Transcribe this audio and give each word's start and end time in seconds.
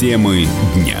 Темы 0.00 0.46
дня. 0.74 0.96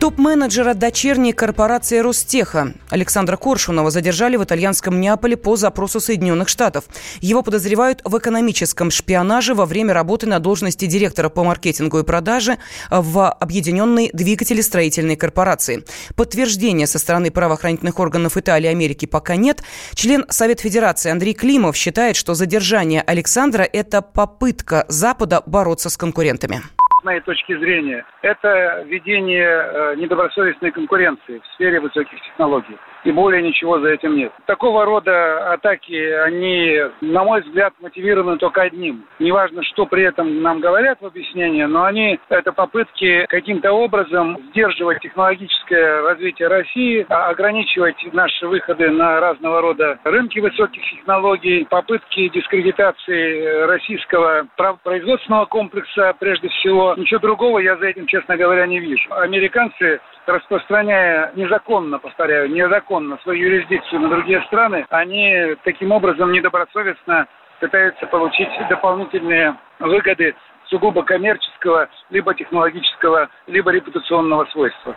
Топ-менеджера 0.00 0.72
дочерней 0.72 1.32
корпорации 1.32 1.98
Ростеха 1.98 2.72
Александра 2.88 3.36
Коршунова 3.36 3.90
задержали 3.90 4.36
в 4.36 4.42
итальянском 4.42 4.98
Неаполе 4.98 5.36
по 5.36 5.56
запросу 5.56 6.00
Соединенных 6.00 6.48
Штатов. 6.48 6.86
Его 7.20 7.42
подозревают 7.42 8.00
в 8.04 8.18
экономическом 8.18 8.90
шпионаже 8.90 9.54
во 9.54 9.66
время 9.66 9.92
работы 9.92 10.26
на 10.26 10.40
должности 10.40 10.86
директора 10.86 11.28
по 11.28 11.44
маркетингу 11.44 11.98
и 11.98 12.02
продаже 12.02 12.56
в 12.90 13.30
Объединенной 13.30 14.10
двигателестроительной 14.12 15.16
корпорации. 15.16 15.84
Подтверждения 16.16 16.86
со 16.86 16.98
стороны 16.98 17.30
правоохранительных 17.30 18.00
органов 18.00 18.38
Италии 18.38 18.66
и 18.66 18.70
Америки 18.70 19.04
пока 19.04 19.36
нет. 19.36 19.62
Член 19.94 20.24
Совет 20.30 20.60
Федерации 20.60 21.12
Андрей 21.12 21.34
Климов 21.34 21.76
считает, 21.76 22.16
что 22.16 22.34
задержание 22.34 23.02
Александра– 23.02 23.62
это 23.72 24.00
попытка 24.02 24.86
Запада 24.88 25.42
бороться 25.46 25.90
с 25.90 25.96
конкурентами 25.96 26.62
с 27.00 27.04
моей 27.04 27.20
точки 27.20 27.56
зрения, 27.56 28.04
это 28.22 28.84
введение 28.86 29.48
э, 29.48 29.94
недобросовестной 29.96 30.70
конкуренции 30.70 31.38
в 31.38 31.46
сфере 31.54 31.80
высоких 31.80 32.20
технологий 32.22 32.76
и 33.04 33.10
более 33.10 33.42
ничего 33.42 33.78
за 33.80 33.88
этим 33.88 34.16
нет. 34.16 34.32
Такого 34.46 34.84
рода 34.84 35.52
атаки, 35.52 35.94
они, 35.94 36.80
на 37.00 37.24
мой 37.24 37.40
взгляд, 37.42 37.72
мотивированы 37.80 38.38
только 38.38 38.62
одним. 38.62 39.04
Неважно, 39.18 39.62
что 39.62 39.86
при 39.86 40.02
этом 40.02 40.42
нам 40.42 40.60
говорят 40.60 41.00
в 41.00 41.06
объяснении, 41.06 41.64
но 41.64 41.84
они, 41.84 42.18
это 42.28 42.52
попытки 42.52 43.26
каким-то 43.28 43.72
образом 43.72 44.38
сдерживать 44.50 45.00
технологическое 45.00 46.02
развитие 46.02 46.48
России, 46.48 47.06
а 47.08 47.30
ограничивать 47.30 47.96
наши 48.12 48.46
выходы 48.46 48.90
на 48.90 49.20
разного 49.20 49.60
рода 49.60 49.98
рынки 50.04 50.38
высоких 50.38 50.82
технологий, 50.90 51.66
попытки 51.68 52.28
дискредитации 52.28 53.66
российского 53.66 54.46
производственного 54.82 55.46
комплекса 55.46 56.14
прежде 56.18 56.48
всего. 56.48 56.94
Ничего 56.96 57.20
другого 57.20 57.58
я 57.60 57.76
за 57.76 57.86
этим, 57.86 58.06
честно 58.06 58.36
говоря, 58.36 58.66
не 58.66 58.80
вижу. 58.80 59.12
Американцы 59.14 60.00
распространяя 60.26 61.32
незаконно, 61.34 61.98
повторяю, 61.98 62.50
незаконно 62.50 62.89
свою 63.22 63.48
юрисдикцию 63.48 64.00
на 64.00 64.08
другие 64.08 64.42
страны, 64.48 64.84
они 64.90 65.54
таким 65.64 65.92
образом 65.92 66.32
недобросовестно 66.32 67.26
пытаются 67.60 68.06
получить 68.06 68.48
дополнительные 68.68 69.56
выгоды 69.78 70.34
сугубо 70.66 71.02
коммерческого, 71.02 71.88
либо 72.10 72.34
технологического, 72.34 73.28
либо 73.46 73.70
репутационного 73.70 74.46
свойства. 74.46 74.94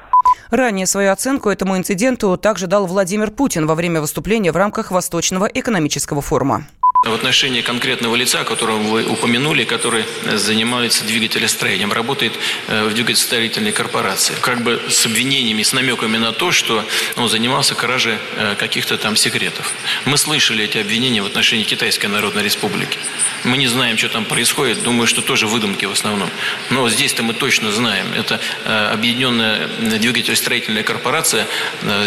Ранее 0.52 0.86
свою 0.86 1.12
оценку 1.12 1.50
этому 1.50 1.78
инциденту 1.78 2.38
также 2.38 2.68
дал 2.68 2.86
Владимир 2.86 3.32
Путин 3.32 3.66
во 3.66 3.76
время 3.76 4.02
выступления 4.02 4.52
в 4.52 4.58
рамках 4.58 4.92
Восточного 4.92 5.46
экономического 5.46 6.22
форума. 6.22 6.62
В 7.04 7.14
отношении 7.14 7.60
конкретного 7.60 8.16
лица, 8.16 8.46
которого 8.46 8.78
вы 8.78 9.04
упомянули, 9.04 9.66
который 9.66 10.06
занимается 10.36 11.04
двигателестроением, 11.04 11.92
работает 11.92 12.32
э, 12.68 12.86
в 12.86 12.94
двигателестроительной 12.94 13.74
корпорации, 13.74 14.36
как 14.40 14.64
бы 14.64 14.82
с 14.88 15.06
обвинениями, 15.06 15.64
с 15.64 15.74
намеками 15.74 16.16
на 16.16 16.32
то, 16.32 16.54
что 16.54 16.86
он 17.18 17.28
занимался 17.28 17.76
кражей 17.76 18.20
э, 18.38 18.56
каких-то 18.58 18.98
там 18.98 19.18
секретов. 19.18 19.74
Мы 20.06 20.18
слышали 20.18 20.64
эти 20.64 20.78
обвинения 20.78 21.22
в 21.22 21.26
отношении 21.26 21.66
Китайской 21.66 22.06
Народной 22.06 22.42
Республики. 22.42 22.98
Мы 23.44 23.58
не 23.58 23.68
знаем, 23.68 23.98
что 23.98 24.08
там 24.08 24.24
происходит, 24.24 24.82
думаю, 24.82 25.06
что 25.06 25.22
тоже 25.22 25.46
выдумки 25.46 25.84
в 25.84 25.92
основном. 25.92 26.30
Но 26.70 26.90
здесь-то 26.90 27.22
мы 27.22 27.34
точно 27.34 27.74
знаем. 27.74 28.14
Это 28.14 28.40
э, 28.64 28.92
объединенная 28.94 29.68
двигателестроительная 30.00 30.84
корпорация 30.84 31.48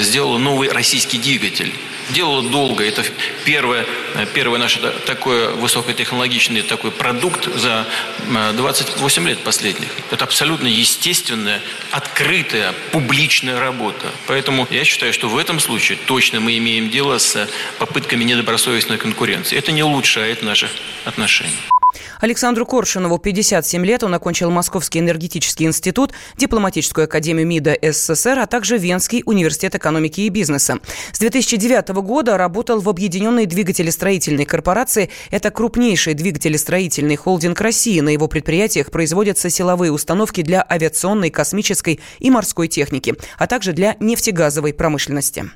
сделала 0.00 0.38
новый 0.38 0.70
российский 0.70 1.18
двигатель 1.18 1.74
делала 2.10 2.42
долго. 2.42 2.84
Это 2.84 3.04
первое, 3.44 3.86
первый 4.34 4.58
наш 4.58 4.78
такой 5.06 5.54
высокотехнологичный 5.54 6.62
такой 6.62 6.90
продукт 6.90 7.48
за 7.54 7.86
28 8.28 9.28
лет 9.28 9.38
последних. 9.40 9.88
Это 10.10 10.24
абсолютно 10.24 10.66
естественная, 10.66 11.60
открытая, 11.90 12.74
публичная 12.92 13.58
работа. 13.60 14.10
Поэтому 14.26 14.66
я 14.70 14.84
считаю, 14.84 15.12
что 15.12 15.28
в 15.28 15.36
этом 15.36 15.60
случае 15.60 15.98
точно 16.06 16.40
мы 16.40 16.56
имеем 16.58 16.90
дело 16.90 17.18
с 17.18 17.48
попытками 17.78 18.24
недобросовестной 18.24 18.98
конкуренции. 18.98 19.56
Это 19.58 19.72
не 19.72 19.82
улучшает 19.82 20.42
наши 20.42 20.70
отношения. 21.04 21.52
Александру 22.20 22.66
Коршунову 22.66 23.18
57 23.18 23.84
лет. 23.84 24.02
Он 24.04 24.14
окончил 24.14 24.50
Московский 24.50 25.00
энергетический 25.00 25.66
институт, 25.66 26.12
дипломатическую 26.36 27.04
академию 27.04 27.46
МИДа 27.46 27.76
СССР, 27.82 28.38
а 28.38 28.46
также 28.46 28.78
Венский 28.78 29.22
университет 29.26 29.74
экономики 29.74 30.22
и 30.22 30.28
бизнеса. 30.28 30.78
С 31.12 31.18
2009 31.18 31.88
года 32.02 32.36
работал 32.36 32.80
в 32.80 32.88
Объединенной 32.88 33.46
двигателестроительной 33.46 34.44
корпорации. 34.44 35.10
Это 35.30 35.50
крупнейший 35.50 36.14
двигателестроительный 36.14 37.16
холдинг 37.16 37.60
России. 37.60 38.00
На 38.00 38.10
его 38.10 38.28
предприятиях 38.28 38.90
производятся 38.90 39.50
силовые 39.50 39.92
установки 39.92 40.42
для 40.42 40.64
авиационной, 40.68 41.30
космической 41.30 42.00
и 42.18 42.30
морской 42.30 42.68
техники, 42.68 43.14
а 43.38 43.46
также 43.46 43.72
для 43.72 43.96
нефтегазовой 44.00 44.72
промышленности. 44.72 45.50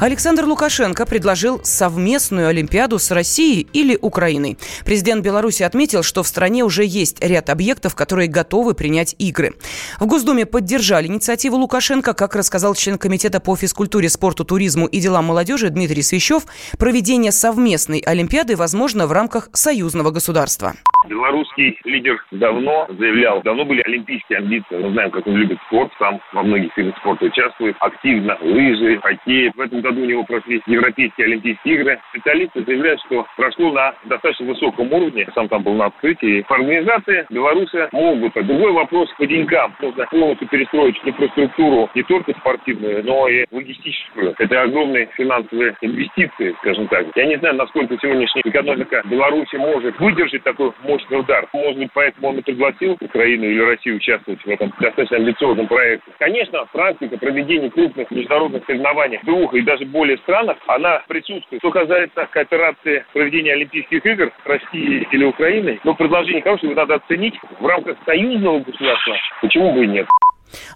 Александр 0.00 0.44
Лукашенко 0.44 1.06
предложил 1.06 1.58
совместную 1.64 2.46
Олимпиаду 2.46 3.00
с 3.00 3.10
Россией 3.10 3.66
или 3.72 3.98
Украиной. 4.00 4.56
Президент 4.84 5.24
Беларуси 5.24 5.64
отметил, 5.64 6.04
что 6.04 6.22
в 6.22 6.28
стране 6.28 6.62
уже 6.62 6.84
есть 6.84 7.20
ряд 7.20 7.50
объектов, 7.50 7.96
которые 7.96 8.28
готовы 8.28 8.74
принять 8.74 9.16
игры. 9.18 9.54
В 9.98 10.06
Госдуме 10.06 10.46
поддержали 10.46 11.08
инициативу 11.08 11.56
Лукашенко, 11.56 12.14
как 12.14 12.36
рассказал 12.36 12.76
член 12.76 12.96
Комитета 12.96 13.40
по 13.40 13.56
физкультуре, 13.56 14.08
спорту, 14.08 14.44
туризму 14.44 14.86
и 14.86 15.00
делам 15.00 15.24
молодежи 15.24 15.68
Дмитрий 15.68 16.02
Свящев, 16.02 16.44
проведение 16.78 17.32
совместной 17.32 17.98
Олимпиады 17.98 18.54
возможно 18.54 19.08
в 19.08 19.12
рамках 19.12 19.48
союзного 19.52 20.12
государства. 20.12 20.74
Белорусский 21.08 21.78
лидер 21.84 22.16
давно 22.32 22.86
заявлял, 22.98 23.42
давно 23.42 23.64
были 23.64 23.80
олимпийские 23.82 24.38
амбиции. 24.38 24.76
Мы 24.76 24.92
знаем, 24.92 25.10
как 25.10 25.26
он 25.26 25.34
любит 25.34 25.58
спорт, 25.66 25.90
сам 25.98 26.20
во 26.32 26.42
многих 26.42 26.76
видах 26.76 26.96
спорта 26.98 27.24
участвует 27.24 27.76
активно. 27.80 28.36
Лыжи, 28.40 29.00
хоккей. 29.00 29.50
В 29.54 29.60
этом 29.60 29.80
году 29.88 30.02
у 30.02 30.06
него 30.06 30.24
прошли 30.24 30.60
Европейские 30.66 31.26
Олимпийские 31.26 31.74
игры. 31.74 32.00
Специалисты 32.10 32.64
заявляют, 32.64 33.00
что 33.06 33.26
прошло 33.36 33.72
на 33.72 33.94
достаточно 34.04 34.46
высоком 34.46 34.92
уровне. 34.92 35.26
Сам 35.34 35.48
там 35.48 35.62
был 35.62 35.74
на 35.74 35.86
открытии. 35.86 36.42
По 36.42 36.56
организации 36.56 37.26
белорусы 37.30 37.88
могут. 37.92 38.34
Другой 38.34 38.72
вопрос 38.72 39.08
по 39.18 39.26
деньгам. 39.26 39.74
Нужно 39.80 40.06
полностью 40.06 40.48
перестроить 40.48 40.96
инфраструктуру 41.04 41.90
не 41.94 42.02
только 42.02 42.32
спортивную, 42.32 43.04
но 43.04 43.28
и 43.28 43.46
логистическую. 43.50 44.34
Это 44.38 44.62
огромные 44.62 45.08
финансовые 45.16 45.74
инвестиции, 45.80 46.54
скажем 46.60 46.88
так. 46.88 47.06
Я 47.14 47.26
не 47.26 47.36
знаю, 47.38 47.56
насколько 47.56 47.96
сегодняшняя 48.00 48.42
экономика 48.44 49.02
Беларуси 49.06 49.56
может 49.56 49.98
выдержать 49.98 50.42
такой 50.42 50.72
мощный 50.82 51.20
удар. 51.20 51.46
Может 51.52 51.78
быть, 51.78 51.90
поэтому 51.94 52.28
он 52.28 52.38
и 52.38 52.42
пригласил 52.42 52.96
Украину 53.00 53.44
или 53.44 53.60
Россию 53.60 53.96
участвовать 53.96 54.40
в 54.42 54.48
этом 54.48 54.72
достаточно 54.80 55.16
амбициозном 55.16 55.66
проекте. 55.66 56.10
Конечно, 56.18 56.64
практика 56.72 57.16
проведения 57.16 57.70
крупных 57.70 58.10
международных 58.10 58.64
соревнований 58.66 59.18
двух 59.22 59.54
и 59.54 59.62
даже 59.62 59.77
даже 59.78 59.90
более 59.90 60.18
странах, 60.18 60.56
она 60.66 61.02
присутствует. 61.08 61.60
Что 61.60 61.70
касается 61.70 62.26
кооперации 62.30 63.04
проведения 63.12 63.52
Олимпийских 63.52 64.04
игр 64.04 64.32
России 64.44 65.06
или 65.12 65.24
Украины, 65.24 65.80
но 65.84 65.94
предложение 65.94 66.42
хорошее, 66.42 66.74
надо 66.74 66.96
оценить 66.96 67.34
в 67.60 67.66
рамках 67.66 67.96
союзного 68.04 68.60
государства. 68.60 69.14
Почему 69.40 69.72
бы 69.72 69.84
и 69.84 69.88
нет? 69.88 70.06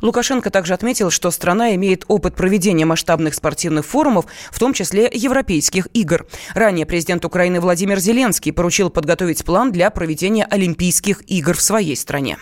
Лукашенко 0.02 0.50
также 0.50 0.74
отметил, 0.74 1.10
что 1.10 1.30
страна 1.30 1.74
имеет 1.76 2.04
опыт 2.08 2.36
проведения 2.36 2.84
масштабных 2.84 3.32
спортивных 3.34 3.86
форумов, 3.86 4.26
в 4.50 4.58
том 4.58 4.74
числе 4.74 5.08
европейских 5.10 5.88
игр. 5.94 6.26
Ранее 6.54 6.84
президент 6.84 7.24
Украины 7.24 7.58
Владимир 7.58 7.98
Зеленский 7.98 8.52
поручил 8.52 8.90
подготовить 8.90 9.44
план 9.44 9.72
для 9.72 9.90
проведения 9.90 10.44
Олимпийских 10.44 11.22
игр 11.26 11.54
в 11.54 11.62
своей 11.62 11.96
стране. 11.96 12.36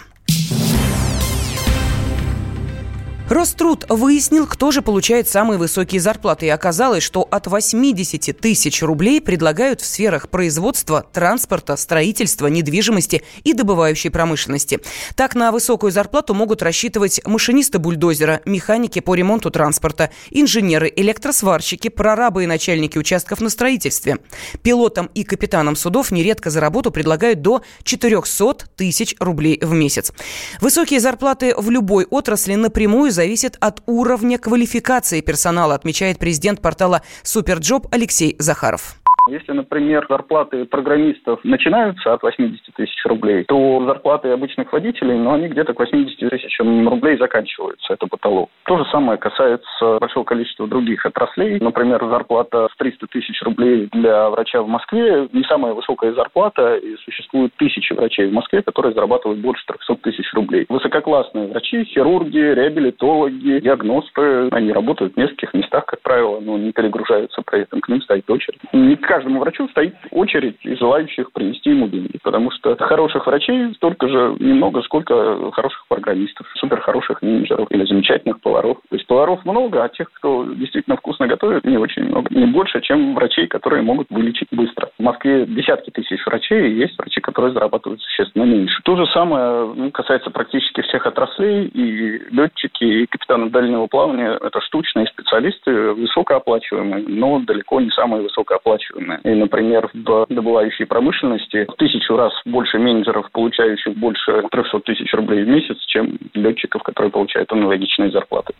Роструд 3.31 3.85
выяснил, 3.89 4.45
кто 4.45 4.73
же 4.73 4.83
получает 4.83 5.29
самые 5.29 5.57
высокие 5.57 6.01
зарплаты. 6.01 6.47
И 6.47 6.49
оказалось, 6.49 7.05
что 7.05 7.23
от 7.31 7.47
80 7.47 8.37
тысяч 8.41 8.83
рублей 8.83 9.21
предлагают 9.21 9.81
в 9.81 9.87
сферах 9.87 10.29
производства, 10.29 11.07
транспорта, 11.13 11.77
строительства, 11.77 12.49
недвижимости 12.49 13.23
и 13.45 13.53
добывающей 13.53 14.11
промышленности. 14.11 14.81
Так, 15.15 15.37
на 15.37 15.53
высокую 15.53 15.93
зарплату 15.93 16.35
могут 16.35 16.61
рассчитывать 16.61 17.21
машинисты 17.25 17.79
бульдозера, 17.79 18.41
механики 18.47 18.99
по 18.99 19.15
ремонту 19.15 19.53
транспорта, 19.53 20.11
инженеры, 20.31 20.93
электросварщики, 20.97 21.87
прорабы 21.87 22.43
и 22.43 22.49
начальники 22.49 22.99
участков 22.99 23.41
на 23.41 23.49
строительстве. 23.49 24.19
Пилотам 24.63 25.09
и 25.15 25.23
капитанам 25.23 25.77
судов 25.77 26.11
нередко 26.11 26.51
за 26.51 26.59
работу 26.59 26.91
предлагают 26.91 27.43
до 27.43 27.63
400 27.85 28.67
тысяч 28.75 29.15
рублей 29.21 29.61
в 29.63 29.73
месяц. 29.73 30.13
Высокие 30.61 30.99
зарплаты 30.99 31.55
в 31.57 31.71
любой 31.71 32.07
отрасли 32.07 32.57
напрямую 32.57 33.13
зависит 33.21 33.59
от 33.61 33.83
уровня 33.85 34.39
квалификации 34.39 35.21
персонала, 35.21 35.75
отмечает 35.75 36.19
президент 36.19 36.63
портала 36.63 37.03
Суперджоп 37.23 37.87
Алексей 37.93 38.35
Захаров 38.39 39.00
Если, 39.31 39.53
например, 39.53 40.07
зарплаты 40.09 40.65
программистов 40.65 41.39
начинаются 41.45 42.13
от 42.13 42.23
80 42.23 42.75
тысяч 42.75 43.07
рублей, 43.07 43.45
то 43.45 43.85
зарплаты 43.87 44.31
обычных 44.31 44.73
водителей, 44.73 45.17
ну, 45.17 45.33
они 45.33 45.47
где-то 45.47 45.73
к 45.73 45.79
80 45.79 46.31
тысячам 46.31 46.89
рублей 46.89 47.17
заканчиваются, 47.17 47.93
это 47.93 48.09
потолок. 48.09 48.51
То 48.65 48.79
же 48.79 48.85
самое 48.91 49.19
касается 49.19 49.99
большого 50.01 50.25
количества 50.25 50.67
других 50.67 51.07
отраслей. 51.07 51.61
Например, 51.61 52.05
зарплата 52.11 52.67
в 52.73 52.77
300 52.77 53.07
тысяч 53.07 53.41
рублей 53.43 53.89
для 53.93 54.31
врача 54.31 54.63
в 54.63 54.69
Москве 54.69 55.29
не 55.33 55.45
самая 55.45 55.75
высокая 55.75 56.13
зарплата, 56.13 56.77
и 56.77 56.97
существует 56.97 57.53
тысячи 57.57 57.93
врачей 57.93 58.29
в 58.29 58.33
Москве, 58.33 58.63
которые 58.63 58.95
зарабатывают 58.95 59.41
больше 59.41 59.65
300 59.67 59.95
тысяч 60.03 60.33
рублей. 60.35 60.67
Высококлассные 60.69 61.47
врачи, 61.47 61.85
хирурги, 61.85 62.39
реабилитологи, 62.39 63.61
диагносты, 63.61 64.49
они 64.51 64.73
работают 64.73 65.15
в 65.15 65.17
нескольких 65.17 65.55
местах, 65.55 65.87
как 65.87 66.01
правило, 66.03 66.41
но 66.41 66.59
не 66.59 66.73
перегружаются 66.73 67.43
при 67.43 67.61
этом, 67.61 67.81
к 67.81 67.89
ним 67.89 68.03
стоит 68.03 68.29
очередь. 68.29 68.61
Не 68.73 68.97
к 68.97 69.07
каждому 69.21 69.41
врачу 69.41 69.69
стоит 69.69 69.95
очередь 70.11 70.57
желающих 70.63 71.31
принести 71.33 71.71
ему 71.71 71.89
деньги, 71.89 72.19
потому 72.23 72.51
что 72.51 72.75
хороших 72.77 73.27
врачей 73.27 73.75
столько 73.75 74.09
же 74.09 74.35
немного, 74.41 74.81
сколько 74.83 75.51
хороших 75.53 75.85
программистов, 75.89 76.47
супер 76.57 76.81
хороших 76.81 77.21
менеджеров 77.21 77.71
или 77.71 77.85
замечательных 77.85 78.41
поваров. 78.41 78.79
То 78.89 78.97
есть 78.97 79.07
поваров 79.07 79.45
много, 79.45 79.85
а 79.85 79.89
тех, 79.91 80.11
кто 80.13 80.47
действительно 80.55 80.97
вкусно 80.97 81.27
готовит, 81.27 81.65
не 81.65 81.77
очень 81.77 82.05
много. 82.05 82.35
Не 82.35 82.47
больше, 82.47 82.81
чем 82.81 83.15
врачей, 83.15 83.47
которые 83.47 83.83
могут 83.83 84.09
вылечить 84.09 84.49
быстро. 84.53 84.89
В 84.99 85.03
Москве 85.03 85.45
десятки 85.45 85.91
тысяч 85.91 86.25
врачей, 86.25 86.71
и 86.71 86.79
есть 86.79 86.97
врачи, 86.99 87.21
которые 87.21 87.53
зарабатывают 87.53 88.01
существенно 88.01 88.45
меньше. 88.45 88.81
То 88.85 88.97
же 88.97 89.07
самое 89.09 89.75
ну, 89.75 89.91
касается 89.91 90.31
практически 90.31 90.81
всех 90.81 91.07
отраслей, 91.07 91.67
и 91.67 92.23
летчики, 92.31 92.85
и 92.85 93.07
капитаны 93.07 93.51
дальнего 93.51 93.87
плавания– 93.87 94.39
это 94.43 94.61
штучные 94.63 95.07
специалисты, 95.09 95.93
высокооплачиваемые, 95.93 97.05
но 97.07 97.41
далеко 97.41 97.81
не 97.81 97.91
самые 97.91 98.23
высокооплачиваемые. 98.23 99.00
И, 99.25 99.31
например, 99.31 99.89
в 99.93 100.27
добывающей 100.29 100.87
промышленности 100.87 101.67
в 101.69 101.77
тысячу 101.77 102.17
раз 102.17 102.33
больше 102.45 102.79
менеджеров, 102.79 103.31
получающих 103.33 103.97
больше 103.97 104.43
300 104.51 104.81
тысяч 104.81 105.13
рублей 105.15 105.45
в 105.45 105.49
месяц, 105.49 105.77
чем 105.87 106.19
летчиков, 106.35 106.83
которые 106.83 107.11
получают 107.11 107.51
аналогичные 107.53 108.11
зарплаты. 108.11 108.53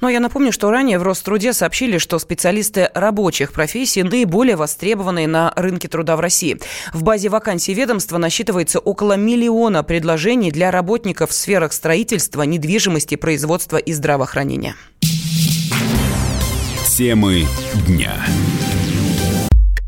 Но 0.00 0.08
я 0.08 0.20
напомню, 0.20 0.52
что 0.52 0.70
ранее 0.70 0.98
в 0.98 1.02
Роструде 1.02 1.52
сообщили, 1.52 1.98
что 1.98 2.18
специалисты 2.18 2.90
рабочих 2.94 3.52
профессий 3.52 4.02
наиболее 4.02 4.56
востребованные 4.56 5.28
на 5.28 5.52
рынке 5.56 5.88
труда 5.88 6.16
в 6.16 6.20
России. 6.20 6.56
В 6.92 7.02
базе 7.04 7.28
вакансий 7.28 7.74
ведомства 7.74 8.18
насчитывается 8.18 8.78
около 8.78 9.16
миллиона 9.16 9.82
предложений 9.82 10.50
для 10.50 10.70
работников 10.70 11.30
в 11.30 11.32
сферах 11.32 11.72
строительства, 11.72 12.42
недвижимости, 12.42 13.16
производства 13.16 13.76
и 13.76 13.92
здравоохранения. 13.92 14.74
Темы 16.96 17.42
дня. 17.86 18.14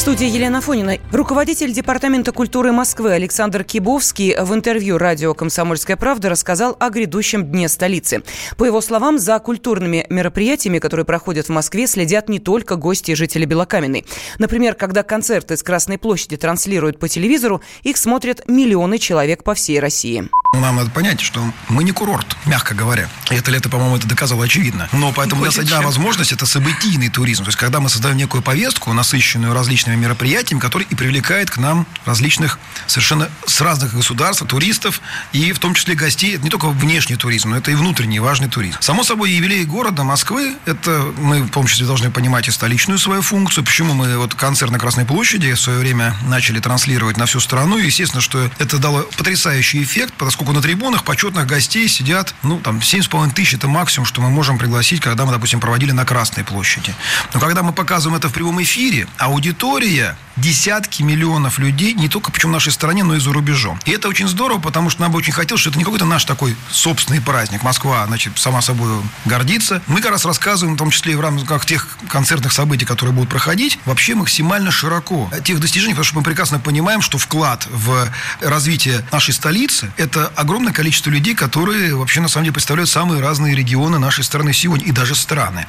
В 0.00 0.02
студии 0.02 0.30
Елена 0.30 0.62
Фонина. 0.62 0.96
Руководитель 1.12 1.74
Департамента 1.74 2.32
культуры 2.32 2.72
Москвы 2.72 3.12
Александр 3.12 3.64
Кибовский 3.64 4.34
в 4.34 4.54
интервью 4.54 4.96
радио 4.96 5.34
«Комсомольская 5.34 5.98
правда» 5.98 6.30
рассказал 6.30 6.74
о 6.80 6.88
грядущем 6.88 7.44
Дне 7.44 7.68
столицы. 7.68 8.22
По 8.56 8.64
его 8.64 8.80
словам, 8.80 9.18
за 9.18 9.38
культурными 9.40 10.06
мероприятиями, 10.08 10.78
которые 10.78 11.04
проходят 11.04 11.48
в 11.48 11.50
Москве, 11.50 11.86
следят 11.86 12.30
не 12.30 12.38
только 12.38 12.76
гости 12.76 13.10
и 13.10 13.14
жители 13.14 13.44
Белокаменной. 13.44 14.06
Например, 14.38 14.74
когда 14.74 15.02
концерты 15.02 15.58
с 15.58 15.62
Красной 15.62 15.98
площади 15.98 16.38
транслируют 16.38 16.98
по 16.98 17.06
телевизору, 17.06 17.60
их 17.82 17.98
смотрят 17.98 18.48
миллионы 18.48 18.96
человек 18.96 19.44
по 19.44 19.52
всей 19.52 19.80
России. 19.80 20.30
Нам 20.54 20.76
надо 20.76 20.90
понять, 20.90 21.20
что 21.20 21.40
мы 21.68 21.84
не 21.84 21.92
курорт, 21.92 22.36
мягко 22.46 22.74
говоря. 22.74 23.08
И 23.30 23.34
это 23.34 23.50
лето, 23.50 23.68
по-моему, 23.68 23.96
это 23.96 24.08
доказало 24.08 24.44
очевидно. 24.44 24.88
Но 24.92 25.12
поэтому 25.14 25.42
у 25.42 25.44
нас 25.44 25.58
одна 25.58 25.82
возможность– 25.82 26.32
это 26.32 26.46
событийный 26.46 27.08
туризм. 27.08 27.44
То 27.44 27.48
есть, 27.48 27.58
когда 27.58 27.80
мы 27.80 27.88
создаем 27.88 28.16
некую 28.16 28.42
повестку, 28.42 28.92
насыщенную 28.92 29.54
различными 29.54 29.89
мероприятиями, 29.96 30.60
который 30.60 30.86
и 30.88 30.94
привлекает 30.94 31.50
к 31.50 31.58
нам 31.58 31.86
различных 32.04 32.58
совершенно 32.86 33.28
с 33.46 33.60
разных 33.60 33.94
государств 33.94 34.44
туристов, 34.46 35.00
и 35.32 35.52
в 35.52 35.58
том 35.58 35.74
числе 35.74 35.94
гостей. 35.94 36.34
Это 36.34 36.44
не 36.44 36.50
только 36.50 36.68
внешний 36.68 37.16
туризм, 37.16 37.50
но 37.50 37.56
это 37.56 37.70
и 37.70 37.74
внутренний 37.74 38.20
важный 38.20 38.48
туризм. 38.48 38.78
Само 38.80 39.04
собой, 39.04 39.30
юбилей 39.30 39.64
города 39.64 40.04
Москвы– 40.04 40.56
это 40.66 41.12
мы 41.18 41.42
в 41.42 41.50
том 41.50 41.66
числе 41.66 41.86
должны 41.86 42.10
понимать 42.10 42.48
и 42.48 42.50
столичную 42.50 42.98
свою 42.98 43.22
функцию. 43.22 43.64
Почему 43.64 43.94
мы 43.94 44.16
вот 44.18 44.34
концерт 44.34 44.70
на 44.70 44.78
Красной 44.78 45.04
площади 45.04 45.52
в 45.52 45.60
свое 45.60 45.78
время 45.78 46.14
начали 46.26 46.60
транслировать 46.60 47.16
на 47.16 47.26
всю 47.26 47.40
страну. 47.40 47.78
И, 47.78 47.86
естественно, 47.86 48.20
что 48.20 48.50
это 48.58 48.78
дало 48.78 49.02
потрясающий 49.16 49.82
эффект, 49.82 50.14
поскольку 50.16 50.52
на 50.52 50.62
трибунах 50.62 51.04
почетных 51.04 51.46
гостей 51.46 51.88
сидят, 51.88 52.34
ну, 52.42 52.58
там, 52.60 52.78
7,5 52.78 53.32
тысяч– 53.32 53.54
это 53.54 53.68
максимум, 53.68 54.06
что 54.06 54.20
мы 54.20 54.30
можем 54.30 54.58
пригласить, 54.58 55.00
когда 55.00 55.24
мы, 55.24 55.32
допустим, 55.32 55.60
проводили 55.60 55.92
на 55.92 56.04
Красной 56.04 56.44
площади. 56.44 56.94
Но 57.34 57.40
когда 57.40 57.62
мы 57.62 57.72
показываем 57.72 58.18
это 58.18 58.28
в 58.28 58.32
прямом 58.32 58.62
эфире, 58.62 59.06
аудитория 59.18 59.79
categoria. 59.80 60.29
Десятки 60.40 61.02
миллионов 61.02 61.58
людей, 61.58 61.94
не 61.94 62.08
только 62.08 62.30
причем 62.32 62.50
в 62.50 62.52
нашей 62.52 62.72
стране, 62.72 63.04
но 63.04 63.16
и 63.16 63.20
за 63.20 63.32
рубежом. 63.32 63.78
И 63.84 63.90
это 63.90 64.08
очень 64.08 64.28
здорово, 64.28 64.60
потому 64.60 64.90
что 64.90 65.02
нам 65.02 65.12
бы 65.12 65.18
очень 65.18 65.32
хотелось, 65.32 65.60
что 65.60 65.70
это 65.70 65.78
не 65.78 65.84
какой-то 65.84 66.04
наш 66.04 66.24
такой 66.24 66.56
собственный 66.70 67.20
праздник. 67.20 67.62
Москва, 67.62 68.04
значит, 68.06 68.38
сама 68.38 68.62
собой 68.62 68.88
гордится. 69.24 69.82
Мы 69.86 70.00
как 70.00 70.12
раз 70.12 70.24
рассказываем, 70.24 70.76
в 70.76 70.78
том 70.78 70.90
числе 70.90 71.12
и 71.12 71.16
в 71.16 71.20
рамках 71.20 71.66
тех 71.66 71.86
концертных 72.08 72.52
событий, 72.52 72.84
которые 72.84 73.14
будут 73.14 73.30
проходить, 73.30 73.78
вообще 73.84 74.14
максимально 74.14 74.70
широко 74.70 75.30
тех 75.44 75.60
достижений, 75.60 75.92
потому 75.92 76.04
что 76.04 76.16
мы 76.16 76.22
прекрасно 76.22 76.58
понимаем, 76.58 77.02
что 77.02 77.18
вклад 77.18 77.66
в 77.70 78.08
развитие 78.40 79.04
нашей 79.12 79.34
столицы– 79.34 79.92
это 79.96 80.32
огромное 80.36 80.72
количество 80.72 81.10
людей, 81.10 81.34
которые 81.34 81.94
вообще 81.94 82.20
на 82.20 82.28
самом 82.28 82.44
деле 82.44 82.54
представляют 82.54 82.90
самые 82.90 83.20
разные 83.20 83.54
регионы 83.54 83.98
нашей 83.98 84.24
страны 84.24 84.52
сегодня 84.52 84.86
и 84.86 84.92
даже 84.92 85.14
страны. 85.14 85.66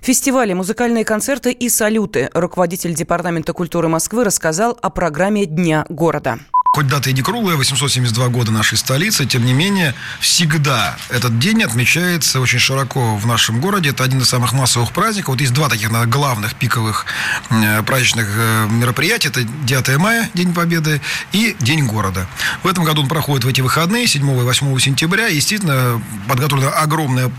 Фестивали, 0.00 0.52
музыкальные 0.54 1.04
концерты 1.04 1.52
и 1.52 1.68
салюты. 1.68 2.30
Руководитель 2.34 2.94
Департамента 2.94 3.52
культуры 3.52 3.88
Москвы 3.88 4.09
рассказал 4.12 4.78
о 4.82 4.90
программе 4.90 5.46
Дня 5.46 5.84
города. 5.88 6.38
Хоть 6.72 6.86
дата 6.86 7.10
и 7.10 7.12
не 7.12 7.22
круглая, 7.22 7.56
872 7.56 8.28
года 8.28 8.52
нашей 8.52 8.78
столицы, 8.78 9.26
тем 9.26 9.44
не 9.44 9.52
менее, 9.52 9.92
всегда 10.20 10.96
этот 11.08 11.36
день 11.40 11.64
отмечается 11.64 12.40
очень 12.40 12.60
широко 12.60 13.16
в 13.16 13.26
нашем 13.26 13.60
городе. 13.60 13.90
Это 13.90 14.04
один 14.04 14.20
из 14.20 14.28
самых 14.28 14.52
массовых 14.52 14.92
праздников. 14.92 15.30
Вот 15.30 15.40
есть 15.40 15.52
два 15.52 15.68
таких 15.68 15.90
наверное, 15.90 16.12
главных 16.12 16.54
пиковых 16.54 17.06
э, 17.50 17.82
праздничных 17.82 18.28
э, 18.36 18.68
мероприятия. 18.68 19.30
Это 19.30 19.42
9 19.42 19.98
мая, 19.98 20.30
День 20.34 20.54
Победы, 20.54 21.00
и 21.32 21.56
День 21.58 21.86
города. 21.86 22.28
В 22.62 22.68
этом 22.68 22.84
году 22.84 23.02
он 23.02 23.08
проходит 23.08 23.44
в 23.44 23.48
эти 23.48 23.60
выходные, 23.60 24.06
7 24.06 24.22
и 24.30 24.42
8 24.44 24.78
сентября. 24.78 25.26
Естественно, 25.26 26.00
подготовлена 26.28 26.70
огромная 26.70 27.32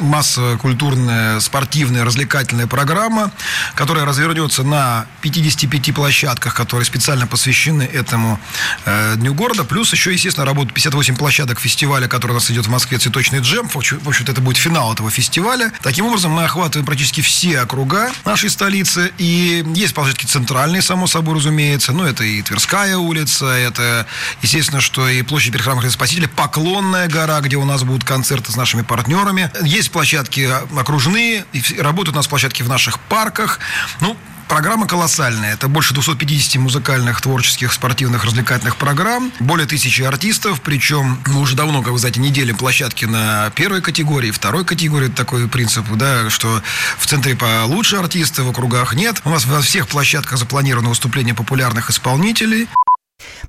массовая 0.00 0.56
культурная, 0.56 1.40
спортивная, 1.40 2.04
развлекательная 2.04 2.66
программа, 2.66 3.30
которая 3.74 4.04
развернется 4.04 4.62
на 4.62 5.06
55 5.20 5.94
площадках, 5.94 6.54
которые 6.54 6.86
специально 6.86 7.26
посвящены 7.26 7.82
этому 7.82 8.40
э, 8.84 9.14
Дню 9.16 9.34
города. 9.34 9.64
Плюс 9.64 9.92
еще, 9.92 10.12
естественно, 10.12 10.46
работают 10.46 10.74
58 10.74 11.16
площадок 11.16 11.60
фестиваля, 11.60 12.08
который 12.08 12.32
у 12.32 12.34
нас 12.34 12.50
идет 12.50 12.66
в 12.66 12.70
Москве 12.70 12.98
«Цветочный 12.98 13.40
джем». 13.40 13.68
В 13.68 13.76
общем-то, 13.76 14.32
это 14.32 14.40
будет 14.40 14.56
финал 14.56 14.92
этого 14.92 15.10
фестиваля. 15.10 15.72
Таким 15.82 16.06
образом, 16.06 16.32
мы 16.32 16.44
охватываем 16.44 16.86
практически 16.86 17.20
все 17.20 17.60
округа 17.60 18.10
нашей 18.24 18.50
столицы. 18.50 19.12
И 19.18 19.64
есть 19.74 19.94
площадки 19.94 20.26
центральные, 20.26 20.82
само 20.82 21.06
собой, 21.06 21.36
разумеется. 21.36 21.92
Ну, 21.92 22.04
это 22.04 22.24
и 22.24 22.42
Тверская 22.42 22.96
улица, 22.96 23.46
это, 23.46 24.06
естественно, 24.42 24.80
что 24.80 25.08
и 25.08 25.22
площадь 25.22 25.52
перед 25.52 25.64
храмом 25.64 25.88
Спасителя, 25.90 26.28
Поклонная 26.28 27.08
гора, 27.08 27.40
где 27.40 27.56
у 27.56 27.64
нас 27.64 27.82
будут 27.82 28.04
концерты 28.04 28.52
с 28.52 28.56
нашими 28.56 28.82
партнерами. 28.82 29.50
Есть 29.62 29.89
площадки 29.90 30.48
окружные, 30.76 31.44
работают 31.78 32.14
у 32.14 32.18
нас 32.18 32.26
площадки 32.26 32.62
в 32.62 32.68
наших 32.68 32.98
парках. 33.00 33.60
Ну, 34.00 34.16
Программа 34.50 34.88
колоссальная. 34.88 35.54
Это 35.54 35.68
больше 35.68 35.94
250 35.94 36.56
музыкальных, 36.56 37.20
творческих, 37.20 37.72
спортивных, 37.72 38.24
развлекательных 38.24 38.74
программ. 38.74 39.30
Более 39.38 39.64
тысячи 39.64 40.02
артистов. 40.02 40.60
Причем 40.60 41.22
мы 41.28 41.40
уже 41.40 41.54
давно, 41.54 41.82
как 41.82 41.92
вы 41.92 42.00
знаете, 42.00 42.18
не 42.18 42.30
делим 42.30 42.56
площадки 42.56 43.04
на 43.04 43.50
первой 43.54 43.80
категории, 43.80 44.32
второй 44.32 44.64
категории. 44.64 45.06
Это 45.06 45.18
такой 45.18 45.48
принцип, 45.48 45.84
да, 45.94 46.28
что 46.30 46.62
в 46.98 47.06
центре 47.06 47.36
получше 47.36 47.98
артисты, 47.98 48.42
в 48.42 48.50
округах 48.50 48.94
нет. 48.94 49.22
У 49.24 49.30
нас 49.30 49.46
во 49.46 49.60
всех 49.60 49.86
площадках 49.86 50.36
запланировано 50.36 50.88
выступление 50.88 51.32
популярных 51.32 51.88
исполнителей. 51.88 52.66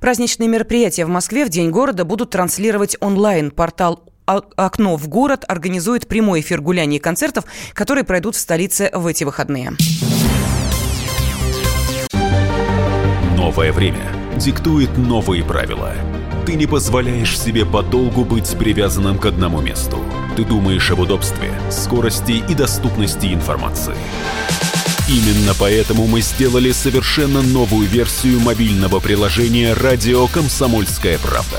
Праздничные 0.00 0.48
мероприятия 0.48 1.04
в 1.04 1.08
Москве 1.08 1.44
в 1.44 1.48
День 1.48 1.70
города 1.70 2.04
будут 2.04 2.30
транслировать 2.30 2.96
онлайн. 3.00 3.50
«Окно 4.26 4.96
в 4.96 5.08
город» 5.08 5.44
организует 5.48 6.06
прямой 6.08 6.40
эфир 6.40 6.60
гуляний 6.60 6.96
и 6.96 7.00
концертов, 7.00 7.44
которые 7.74 8.04
пройдут 8.04 8.36
в 8.36 8.40
столице 8.40 8.90
в 8.92 9.06
эти 9.06 9.24
выходные. 9.24 9.72
Новое 13.36 13.72
время 13.72 14.08
диктует 14.36 14.96
новые 14.96 15.44
правила– 15.44 15.94
Ты 16.46 16.54
не 16.54 16.66
позволяешь 16.66 17.38
себе 17.38 17.64
подолгу 17.64 18.24
быть 18.24 18.56
привязанным 18.58 19.18
к 19.18 19.26
одному 19.26 19.60
месту. 19.60 19.98
Ты 20.36 20.44
думаешь 20.44 20.90
об 20.90 20.98
удобстве, 20.98 21.52
скорости 21.70 22.42
и 22.48 22.54
доступности 22.54 23.26
информации. 23.32 23.94
Именно 25.08 25.52
поэтому 25.58 26.06
мы 26.06 26.20
сделали 26.20 26.72
совершенно 26.72 27.42
новую 27.42 27.86
версию 27.86 28.40
мобильного 28.40 28.98
приложения 28.98 29.72
«Радио 29.74 30.26
Комсомольская 30.26 31.18
правда». 31.18 31.58